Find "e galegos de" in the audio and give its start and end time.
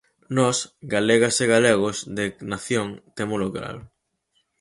1.43-2.25